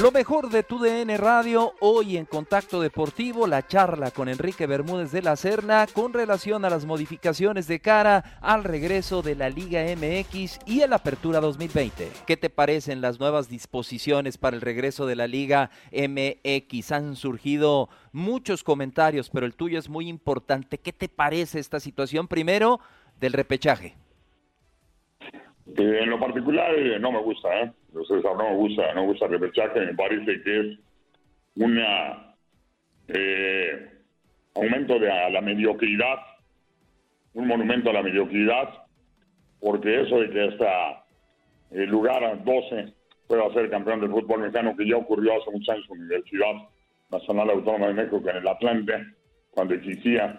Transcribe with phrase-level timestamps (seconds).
[0.00, 5.10] Lo mejor de tu DN Radio, hoy en Contacto Deportivo, la charla con Enrique Bermúdez
[5.10, 9.82] de la Serna con relación a las modificaciones de cara al regreso de la Liga
[9.82, 12.12] MX y a la Apertura 2020.
[12.28, 16.92] ¿Qué te parecen las nuevas disposiciones para el regreso de la Liga MX?
[16.92, 20.78] Han surgido muchos comentarios, pero el tuyo es muy importante.
[20.78, 22.28] ¿Qué te parece esta situación?
[22.28, 22.78] Primero,
[23.18, 23.96] del repechaje.
[25.76, 27.72] Eh, en lo particular eh, no me gusta, ¿eh?
[27.92, 30.78] No me gusta, no me gusta repechaje, me parece que es
[31.56, 32.34] una
[33.08, 33.90] eh,
[34.54, 36.18] aumento de a la mediocridad,
[37.34, 38.68] un monumento a la mediocridad,
[39.60, 41.04] porque eso de que hasta
[41.70, 42.92] el lugar 12
[43.26, 46.68] pueda ser campeón del fútbol mexicano, que ya ocurrió hace muchos años en la Universidad
[47.10, 49.06] Nacional Autónoma de México, que en el Atlante,
[49.50, 50.38] cuando existía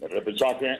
[0.00, 0.78] el repechaje,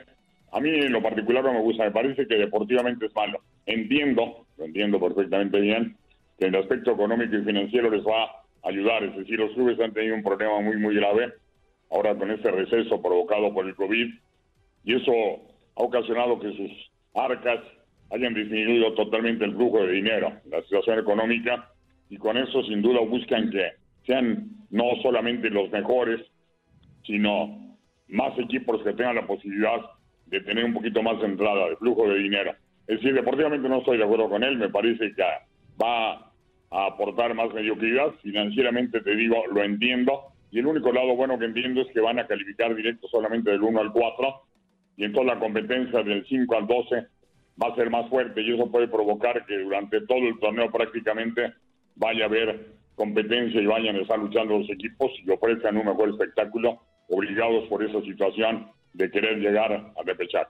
[0.52, 3.40] a mí en lo particular no me gusta, me parece que deportivamente es malo.
[3.66, 5.96] Entiendo, lo entiendo perfectamente bien,
[6.38, 9.78] que en el aspecto económico y financiero les va a ayudar, es decir, los clubes
[9.80, 11.32] han tenido un problema muy, muy grave,
[11.90, 14.14] ahora con este receso provocado por el COVID,
[14.84, 15.12] y eso
[15.76, 17.60] ha ocasionado que sus arcas
[18.10, 21.70] hayan disminuido totalmente el flujo de dinero, la situación económica,
[22.08, 23.72] y con eso sin duda buscan que
[24.06, 26.20] sean no solamente los mejores,
[27.04, 27.76] sino
[28.08, 29.80] más equipos que tengan la posibilidad
[30.30, 32.52] de tener un poquito más entrada, de flujo de dinero.
[32.86, 35.22] Es decir, deportivamente no estoy de acuerdo con él, me parece que
[35.82, 36.32] va
[36.70, 41.46] a aportar más mediocridad, financieramente te digo, lo entiendo, y el único lado bueno que
[41.46, 44.42] entiendo es que van a calificar directo solamente del 1 al 4,
[44.96, 47.06] y entonces la competencia del 5 al 12
[47.62, 51.52] va a ser más fuerte, y eso puede provocar que durante todo el torneo prácticamente
[51.96, 56.10] vaya a haber competencia y vayan a estar luchando los equipos y ofrezcan un mejor
[56.10, 60.48] espectáculo, obligados por esa situación de querer llegar a repechar.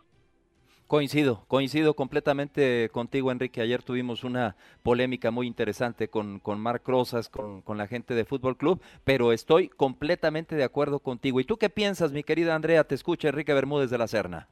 [0.89, 3.61] Coincido, coincido completamente contigo, Enrique.
[3.61, 8.25] Ayer tuvimos una polémica muy interesante con, con Marc Rosas, con, con, la gente de
[8.25, 11.41] Fútbol Club, pero estoy completamente de acuerdo contigo.
[11.41, 12.85] ¿Y tú qué piensas, mi querida Andrea?
[12.85, 14.49] Te escucha Enrique Bermúdez de la Serna.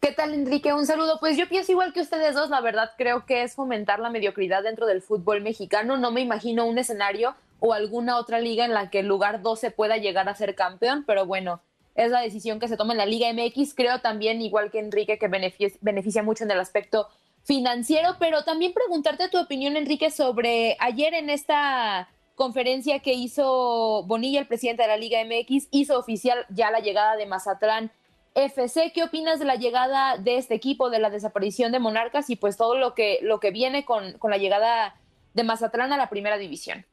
[0.00, 0.72] ¿Qué tal, Enrique?
[0.72, 1.18] Un saludo.
[1.18, 4.62] Pues yo pienso igual que ustedes dos, la verdad creo que es fomentar la mediocridad
[4.62, 5.96] dentro del fútbol mexicano.
[5.96, 9.72] No me imagino un escenario o alguna otra liga en la que el lugar 12
[9.72, 11.60] pueda llegar a ser campeón, pero bueno,
[11.94, 13.74] es la decisión que se toma en la Liga MX.
[13.74, 17.08] Creo también, igual que Enrique, que beneficia, mucho en el aspecto
[17.44, 24.40] financiero, pero también preguntarte tu opinión, Enrique, sobre ayer en esta conferencia que hizo Bonilla,
[24.40, 27.92] el presidente de la Liga MX, hizo oficial ya la llegada de Mazatlán
[28.34, 28.92] FC.
[28.92, 32.56] ¿Qué opinas de la llegada de este equipo, de la desaparición de Monarcas y pues
[32.56, 34.96] todo lo que, lo que viene con, con la llegada
[35.34, 36.84] de Mazatlán a la primera división?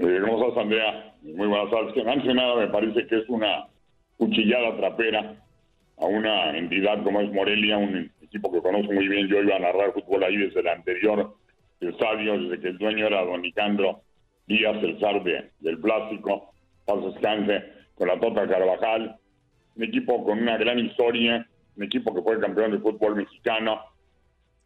[0.00, 1.12] Eh, ¿Cómo estás, Andrea?
[1.22, 1.92] Muy buenas tardes.
[1.92, 3.66] Que antes de nada me parece que es una
[4.16, 5.42] cuchillada trapera
[5.96, 9.26] a una entidad como es Morelia, un equipo que conozco muy bien.
[9.26, 11.34] Yo iba a narrar fútbol ahí desde el anterior
[11.80, 14.02] estadio, desde que el dueño era don Nicandro
[14.46, 16.52] Díaz, el zar del plástico,
[16.84, 17.64] paz descanse,
[17.96, 19.16] con la Tota Carvajal,
[19.76, 21.46] un equipo con una gran historia,
[21.76, 23.80] un equipo que fue campeón de fútbol mexicano,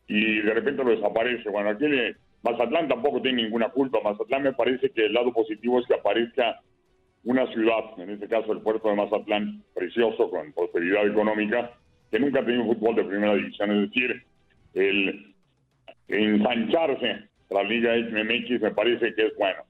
[0.07, 1.49] y de repente lo desaparece.
[1.49, 1.87] Bueno, aquí
[2.43, 4.01] Mazatlán tampoco tiene ninguna culpa.
[4.03, 6.61] Mazatlán me parece que el lado positivo es que aparezca
[7.25, 11.73] una ciudad, en este caso el puerto de Mazatlán, precioso, con prosperidad económica,
[12.11, 13.71] que nunca ha tenido fútbol de primera división.
[13.71, 14.23] Es decir,
[14.75, 15.35] el
[16.09, 19.63] ensancharse la Liga MX me parece que es bueno.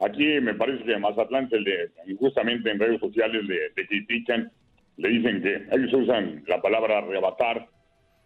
[0.00, 4.50] Aquí me parece que Mazatlán, el de, justamente en redes sociales le, critican,
[4.96, 7.66] le dicen que ellos usan la palabra arrebatar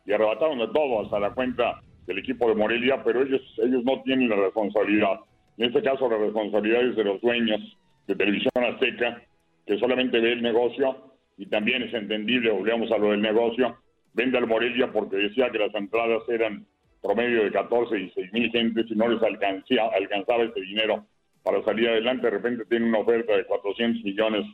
[0.04, 4.02] y arrebataron de todo hasta la cuenta del equipo de Morelia, pero ellos, ellos no
[4.02, 5.20] tienen la responsabilidad.
[5.56, 7.60] En este caso, la responsabilidad es de los dueños
[8.06, 9.22] de Televisión Azteca,
[9.66, 13.76] que solamente ve el negocio y también es entendible, volvemos a lo del negocio,
[14.12, 16.66] vende al Morelia porque decía que las entradas eran
[17.02, 21.04] promedio de 14 y 6 mil gentes y no les alcancía, alcanzaba ese dinero
[21.42, 22.26] para salir adelante.
[22.26, 24.46] De repente tiene una oferta de 400 millones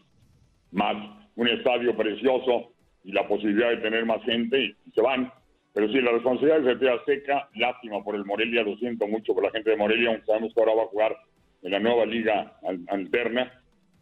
[0.73, 0.97] más,
[1.37, 2.73] un estadio precioso
[3.05, 5.33] y la posibilidad de tener más gente y, se van.
[5.73, 9.45] Pero sí, la responsabilidad es de Azteca, lástima por el Morelia, lo siento mucho por
[9.45, 11.17] la gente de Morelia, aunque sabemos que ahora va a jugar
[11.63, 12.59] en la nueva liga
[12.89, 13.53] alterna,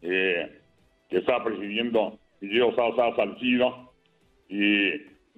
[0.01, 0.61] eh,
[1.09, 3.93] que está presidiendo Guillermo Sasa Salcido,
[4.47, 4.91] y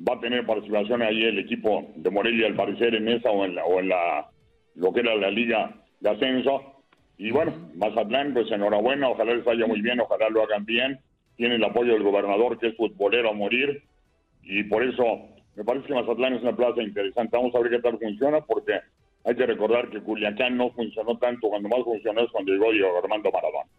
[0.07, 3.55] va a tener participación ahí el equipo de Morelia, al parecer, en esa o en,
[3.55, 4.29] la, o en la,
[4.75, 6.83] lo que era la liga de ascenso.
[7.17, 10.99] Y bueno, Mazatlán, pues enhorabuena, ojalá les vaya muy bien, ojalá lo hagan bien.
[11.35, 13.83] Tiene el apoyo del gobernador, que es futbolero a morir,
[14.43, 17.35] y por eso me parece que Mazatlán es una plaza interesante.
[17.35, 18.79] Vamos a ver qué tal funciona, porque
[19.23, 22.97] hay que recordar que Culiacán no funcionó tanto, cuando más funcionó es cuando llegó Diego
[22.97, 23.69] Armando Maradona.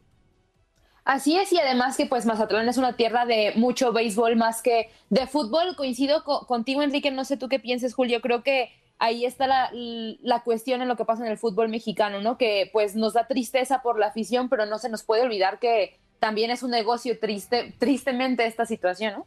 [1.04, 4.88] Así es, y además que pues Mazatlán es una tierra de mucho béisbol más que
[5.10, 5.74] de fútbol.
[5.76, 8.20] Coincido contigo, Enrique, no sé tú qué pienses, Julio.
[8.20, 12.20] Creo que ahí está la, la, cuestión en lo que pasa en el fútbol mexicano,
[12.20, 12.38] ¿no?
[12.38, 15.98] Que pues nos da tristeza por la afición, pero no se nos puede olvidar que
[16.20, 19.26] también es un negocio triste, tristemente esta situación, ¿no?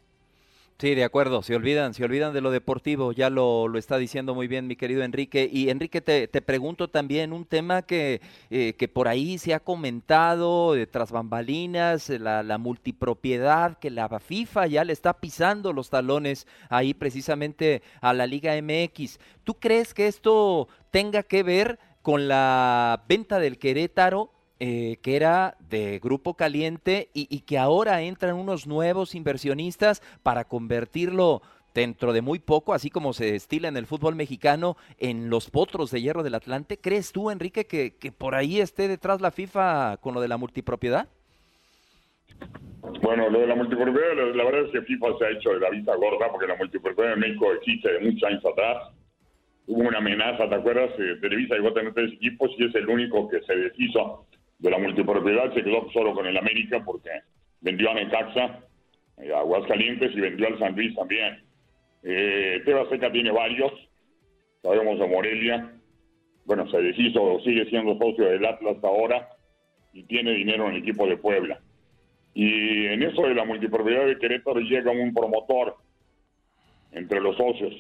[0.77, 4.35] Sí, de acuerdo, se olvidan, se olvidan de lo deportivo, ya lo, lo está diciendo
[4.35, 5.49] muy bien mi querido Enrique.
[5.49, 8.19] Y Enrique, te, te pregunto también un tema que,
[8.49, 14.19] eh, que por ahí se ha comentado, de tras bambalinas, la, la, multipropiedad, que la
[14.19, 19.17] FIFA ya le está pisando los talones ahí precisamente a la Liga MX.
[19.45, 25.57] ¿Tú crees que esto tenga que ver con la venta del Querétaro eh, que era
[25.69, 31.41] de Grupo Caliente y, que ahora entran unos nuevos inversionistas para convertirlo
[31.73, 35.91] dentro de muy poco, así como se estila en el fútbol mexicano, en los potros
[35.91, 36.77] de hierro del Atlante.
[36.77, 40.37] ¿Crees tú, Enrique, que, que por ahí esté detrás la FIFA con lo de la
[40.37, 41.09] multipropiedad?
[43.01, 45.69] Bueno, lo de la multipropiedad, la, verdad es que FIFA se ha hecho de la
[45.69, 48.93] vista gorda porque la multipropiedad en México existe de muchos años atrás.
[49.67, 50.91] Hubo una amenaza, ¿te acuerdas?
[50.99, 54.25] Eh, Televisa llegó a tener tres equipos y es el único que se deshizo
[54.59, 57.09] de la multipropiedad se quedó solo con el América porque
[57.61, 58.59] vendió a Necaxa,
[59.17, 61.43] eh, a Aguascalientes y vendió al San Luis también.
[62.03, 63.71] Eh, Teba Seca tiene varios,
[64.61, 65.71] sabemos de Morelia,
[66.45, 69.29] bueno, se deshizo, sigue siendo socio del Atlas hasta ahora
[69.93, 71.59] y tiene dinero en el equipo de Puebla.
[72.33, 75.77] Y en eso de la multipropiedad de Querétaro llega un promotor
[76.91, 77.73] entre los socios,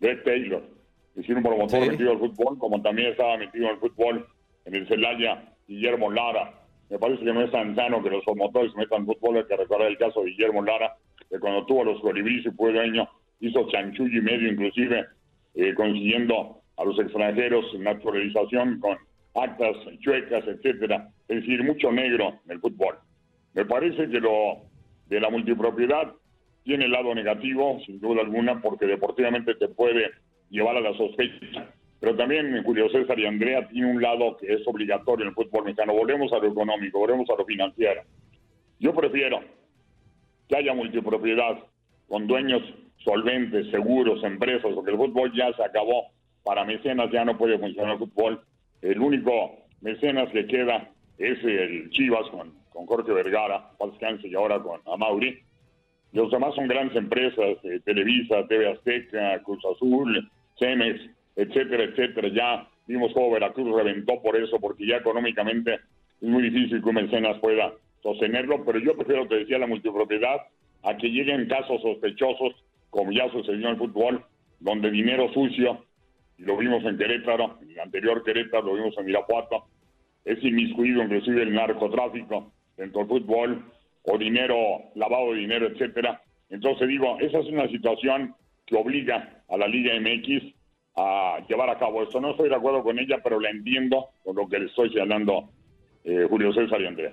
[0.00, 0.62] Greg Taylor,
[1.10, 4.26] es decir, un promotor metido al fútbol, como también estaba metido en el fútbol
[4.64, 6.52] en el Celaya Guillermo Lara.
[6.90, 9.36] Me parece que no es tan sano que los promotores metan fútbol.
[9.36, 10.96] Hay que recordar el caso de Guillermo Lara,
[11.28, 13.08] que cuando tuvo los colibríes y fue dueño,
[13.38, 15.06] hizo chanchullo y medio, inclusive
[15.54, 18.98] eh, consiguiendo a los extranjeros naturalización con
[19.36, 21.08] actas chuecas, etcétera.
[21.28, 22.96] Es decir, mucho negro en el fútbol.
[23.54, 24.62] Me parece que lo
[25.06, 26.12] de la multipropiedad
[26.64, 30.10] tiene lado negativo, sin duda alguna, porque deportivamente te puede
[30.50, 34.66] llevar a la sospecha pero también Julio César y Andrea tiene un lado que es
[34.66, 35.92] obligatorio en el fútbol mexicano.
[35.92, 38.00] Volvemos a lo económico, volvemos a lo financiero.
[38.78, 39.40] Yo prefiero
[40.48, 41.58] que haya multipropiedad
[42.08, 42.62] con dueños
[43.04, 46.06] solventes, seguros, empresas, porque el fútbol ya se acabó.
[46.42, 48.40] Para mecenas ya no puede funcionar el fútbol.
[48.80, 54.58] El único mecenas que queda es el Chivas con, con Jorge Vergara, Pascance y ahora
[54.58, 55.38] con Amauri.
[56.12, 60.28] Los demás son grandes empresas, eh, Televisa, TV Azteca, Cruz Azul,
[60.58, 60.98] Cemex,
[61.40, 62.28] etcétera, etcétera.
[62.28, 65.74] Ya vimos cómo Veracruz reventó por eso, porque ya económicamente
[66.20, 70.36] es muy difícil que un mecenas pueda sostenerlo, pero yo prefiero, te decía, la multipropiedad
[70.82, 72.54] a que lleguen casos sospechosos,
[72.90, 74.24] como ya sucedió en el fútbol,
[74.58, 75.84] donde dinero sucio,
[76.36, 79.64] y lo vimos en Querétaro, en el anterior Querétaro, lo vimos en Irapuato,
[80.24, 83.64] es inmiscuido inclusive el narcotráfico dentro del fútbol
[84.02, 84.56] o dinero,
[84.94, 86.22] lavado de dinero, etcétera.
[86.50, 88.34] Entonces digo, esa es una situación
[88.66, 90.59] que obliga a la Liga MX
[90.96, 92.20] a llevar a cabo esto.
[92.20, 95.50] No estoy de acuerdo con ella, pero la entiendo con lo que le estoy señalando
[96.04, 97.12] eh, Julio César y Andrea.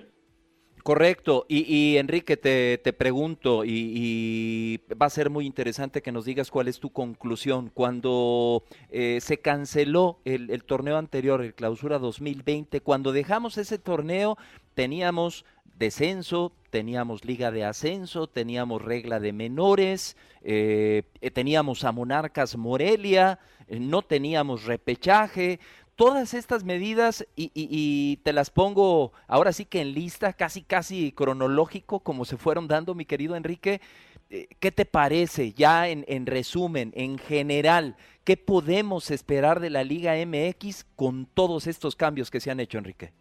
[0.82, 1.44] Correcto.
[1.48, 6.66] Y, Enrique, te, te pregunto, y, va a ser muy interesante que nos digas cuál
[6.66, 7.70] es tu conclusión.
[7.74, 14.38] Cuando eh, se canceló el, el, torneo anterior, el Clausura 2020, cuando dejamos ese torneo,
[14.72, 15.44] teníamos
[15.78, 23.38] descenso, teníamos liga de ascenso, teníamos regla de menores, eh, eh, teníamos a Monarcas Morelia,
[23.68, 25.60] eh, no teníamos repechaje,
[25.96, 32.00] todas estas medidas y, te las pongo ahora sí que en lista, casi casi cronológico,
[32.00, 33.80] como se fueron dando, mi querido Enrique.
[34.28, 40.14] ¿Qué te parece ya en, en resumen, en general, qué podemos esperar de la Liga
[40.14, 43.17] MX con todos estos cambios que se han hecho, Enrique?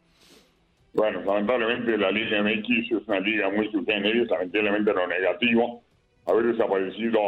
[0.97, 5.83] Bueno, lamentablemente la Liga MX es una liga muy subgéneris, lamentablemente lo negativo.
[6.25, 7.19] Haber desaparecido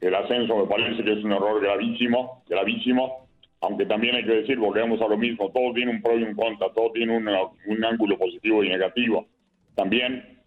[0.00, 3.28] el ascenso me parece que es un error gravísimo, gravísimo,
[3.60, 6.34] aunque también hay que decir, volvemos a lo mismo, todo tiene un pro y un
[6.34, 9.26] contra, todo tiene un ángulo positivo y negativo.
[9.74, 10.40] También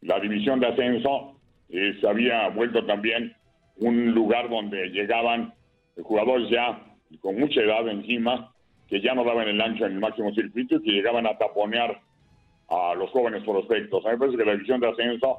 [0.00, 3.32] la división de ascenso eh, se había vuelto también
[3.76, 5.54] un lugar donde llegaban
[6.02, 6.82] jugadores ya
[7.20, 8.52] con mucha edad encima,
[8.88, 12.00] que ya no daban el ancho en el máximo circuito y que llegaban a taponear
[12.68, 14.04] a los jóvenes prospectos.
[14.04, 15.38] A mí me parece que la división de ascenso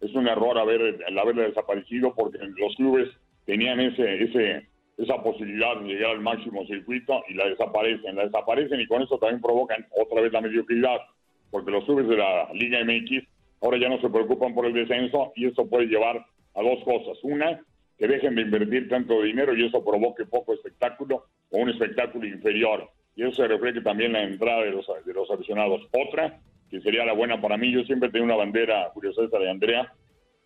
[0.00, 3.08] es un error haber, el haberla desaparecido porque los clubes
[3.46, 4.66] tenían ese, ese,
[4.96, 9.18] esa posibilidad de llegar al máximo circuito y la desaparecen, la desaparecen y con eso
[9.18, 10.98] también provocan otra vez la mediocridad,
[11.50, 13.26] porque los clubes de la Liga MX
[13.62, 17.18] ahora ya no se preocupan por el descenso y eso puede llevar a dos cosas.
[17.22, 17.60] Una,
[17.98, 22.88] que dejen de invertir tanto dinero y eso provoque poco espectáculo un espectáculo inferior.
[23.16, 25.82] Y eso se refleja también en la entrada de los, de los aficionados.
[25.92, 26.40] Otra,
[26.70, 29.92] que sería la buena para mí, yo siempre tengo una bandera, Julio César de Andrea,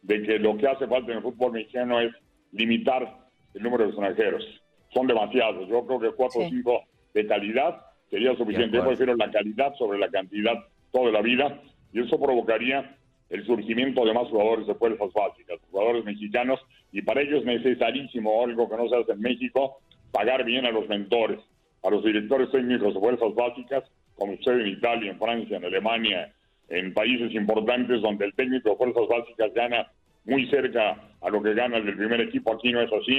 [0.02, 2.12] de que lo que hace falta en el fútbol mexicano es
[2.52, 4.44] limitar el número de extranjeros.
[4.92, 5.68] Son demasiados.
[5.68, 6.82] Yo creo que cuatro o cinco
[7.14, 7.80] de calidad
[8.10, 8.76] sería suficiente.
[8.76, 10.54] Yo prefiero la calidad sobre la cantidad
[10.92, 11.60] toda la vida
[11.92, 12.96] y eso provocaría
[13.30, 16.60] el surgimiento de más jugadores de fuerzas básicas, jugadores mexicanos,
[16.92, 19.78] y para ello es necesarísimo, algo que no se hace en México,
[20.12, 21.40] pagar bien a los mentores,
[21.82, 26.32] a los directores técnicos de fuerzas básicas, como usted en Italia, en Francia, en Alemania,
[26.68, 29.90] en países importantes donde el técnico de fuerzas básicas gana
[30.24, 33.18] muy cerca a lo que gana el del primer equipo, aquí no es así,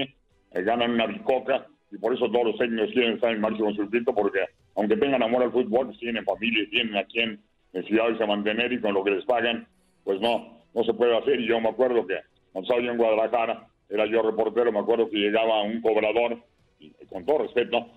[0.53, 4.13] eh, ganan una bicoca, y por eso todos los técnicos quieren estar en máximo circuito,
[4.13, 4.39] porque
[4.75, 7.39] aunque tengan amor al fútbol, tienen familia, tienen a quien
[7.73, 9.67] necesidades de mantener y con lo que les pagan,
[10.03, 11.39] pues no, no se puede hacer.
[11.39, 12.15] Y yo me acuerdo que
[12.51, 16.39] cuando estaba yo en Guadalajara, era yo reportero, me acuerdo que llegaba un cobrador,
[17.09, 17.87] con todo respeto,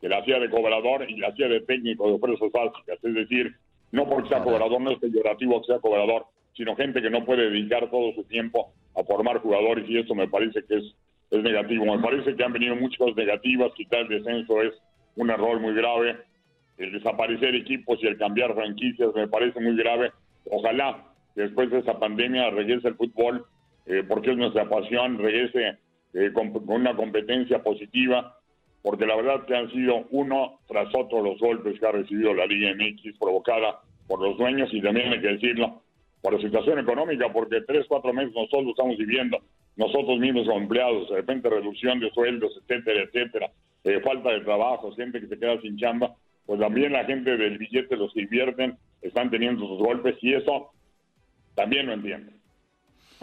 [0.00, 2.98] que le hacía de cobrador y le hacía de técnico de fuerzas básicas.
[3.02, 3.54] Es decir,
[3.92, 7.50] no porque sea cobrador, no es peyorativo que sea cobrador, sino gente que no puede
[7.50, 10.84] dedicar todo su tiempo a formar jugadores y eso me parece que es,
[11.30, 11.84] es negativo.
[11.84, 14.72] Me parece que han venido muchas cosas negativas, quitar el descenso es
[15.16, 16.16] un error muy grave.
[16.78, 20.12] El desaparecer equipos y el cambiar franquicias me parece muy grave.
[20.50, 21.04] Ojalá
[21.34, 23.46] después de esa pandemia regrese el fútbol,
[23.86, 25.78] eh, porque es nuestra pasión, regrese
[26.16, 28.38] eh, con, una competencia positiva,
[28.80, 32.46] porque la verdad que han sido uno tras otro los golpes que ha recibido la
[32.46, 35.82] Liga MX provocada por los dueños y también hay que decirlo,
[36.22, 39.38] por la situación económica, porque tres, cuatro meses nosotros estamos viviendo,
[39.76, 43.52] nosotros mismos como empleados, de repente reducción de sueldos, etcétera, etcétera,
[43.84, 47.58] eh, falta de trabajo, gente que se queda sin chamba, pues también la gente del
[47.58, 50.70] billete, los que invierten, están teniendo sus golpes y eso
[51.54, 52.32] también lo entiendo.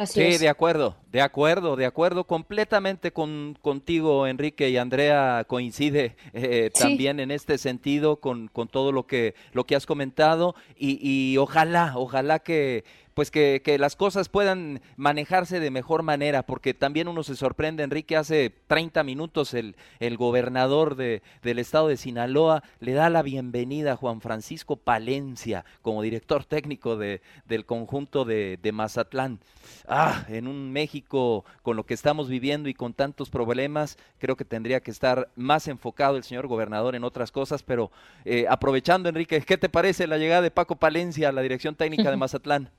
[0.06, 6.72] sí, de acuerdo, de acuerdo, de acuerdo completamente con, contigo, Enrique y Andrea coincide eh,
[6.74, 11.38] también en este sentido con, con, todo lo que, lo que has comentado y, y
[11.38, 17.08] ojalá, ojalá que pues que, que, las cosas puedan manejarse de mejor manera, porque también
[17.08, 22.64] uno se sorprende, Enrique, hace 30 minutos el, el gobernador de, del estado de Sinaloa
[22.80, 28.58] le da la bienvenida a Juan Francisco Palencia como director técnico de, del conjunto de,
[28.62, 29.40] de Mazatlán.
[29.88, 34.46] Ah, en un México con lo que estamos viviendo y con tantos problemas, creo que
[34.46, 37.92] tendría que estar más enfocado el señor gobernador en otras cosas, pero
[38.26, 42.10] eh, aprovechando, Enrique, ¿qué te parece la llegada de Paco Palencia a la dirección técnica
[42.10, 42.70] de Mazatlán?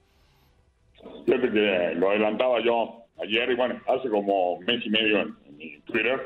[1.26, 5.78] Fíjate que lo adelantaba yo ayer y bueno, hace como mes y medio en, mi
[5.81, 6.21] Twitter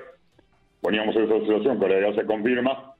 [0.80, 2.94] poníamos esa situación, pero ya se confirma.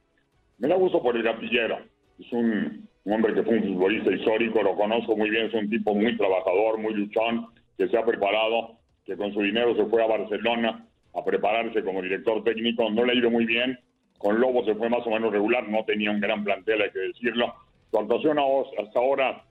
[0.58, 1.78] Me da gusto por el gatillero.
[2.18, 5.94] Es un, hombre que fue un futbolista histórico, lo conozco muy bien, es un tipo
[5.94, 7.46] muy trabajador, muy luchón,
[7.78, 8.76] que se ha preparado,
[9.08, 12.90] que con su dinero se fue a Barcelona a prepararse como director técnico.
[12.90, 13.78] No le ha ido muy bien,
[14.18, 16.98] con Lobo se fue más o menos regular, no tenía un gran plantel, hay que
[16.98, 17.54] decirlo.
[17.90, 19.42] Su actuación hasta ahora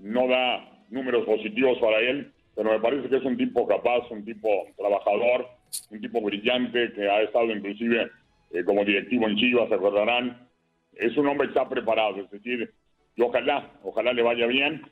[0.00, 4.24] no da números positivos para él, pero me parece que es un tipo capaz, un
[4.24, 5.46] tipo trabajador,
[5.90, 8.10] un tipo brillante que ha estado inclusive
[8.50, 10.48] eh, como directivo en Chivas, se acordarán.
[10.94, 12.68] Es un hombre que está preparado, es decir,
[13.14, 14.82] y ojalá, ojalá le vaya bien.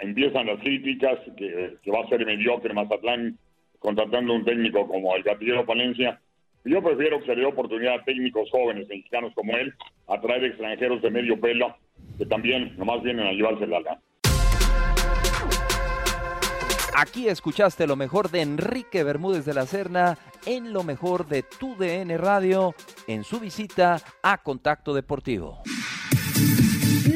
[0.00, 3.38] Empiezan las críticas, que, que va a ser mediocre Mazatlán
[3.82, 6.20] contratando un técnico como el Gatillero Palencia.
[6.64, 9.74] Yo prefiero que se dé oportunidad a técnicos jóvenes mexicanos como él,
[10.06, 11.76] a traer extranjeros de medio pelo,
[12.16, 14.00] que también nomás vienen a llevarse la lana.
[16.94, 21.74] Aquí escuchaste lo mejor de Enrique Bermúdez de la Serna en lo mejor de tu
[21.76, 22.74] DN Radio
[23.08, 25.62] en su visita a Contacto Deportivo.